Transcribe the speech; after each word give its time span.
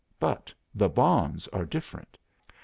But 0.19 0.51
the 0.73 0.89
bonds 0.89 1.47
are 1.49 1.63
different. 1.63 2.17